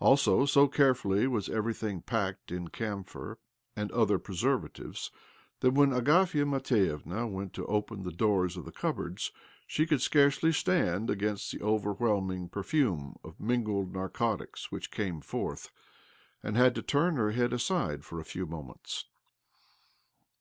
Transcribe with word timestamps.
Also, 0.00 0.44
so 0.46 0.66
carefully 0.66 1.28
was 1.28 1.48
everything 1.48 2.02
packed 2.02 2.50
in 2.50 2.66
camphor 2.66 3.38
and 3.76 3.92
other 3.92 4.18
preservatives 4.18 5.12
that 5.60 5.70
when 5.74 5.92
Agafia 5.92 6.44
Matvievna 6.44 7.28
went 7.28 7.52
to 7.52 7.64
open 7.66 8.02
the 8.02 8.10
doors 8.10 8.56
of 8.56 8.64
the 8.64 8.72
cupboards 8.72 9.30
she 9.68 9.86
could 9.86 10.02
scarcely 10.02 10.50
stand 10.50 11.08
against 11.08 11.52
the 11.52 11.62
overwhelming 11.64 12.48
perfume 12.48 13.14
of 13.22 13.38
mingled 13.38 13.94
narcotics 13.94 14.72
which 14.72 14.90
came 14.90 15.20
forth, 15.20 15.70
and 16.42 16.56
had 16.56 16.74
to 16.74 16.82
turn 16.82 17.14
her 17.14 17.30
head 17.30 17.52
aside 17.52 18.04
for 18.04 18.18
a; 18.18 18.24
few 18.24 18.46
moments 18.46 19.04